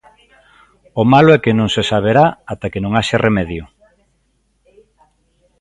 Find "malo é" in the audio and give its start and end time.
1.13-1.39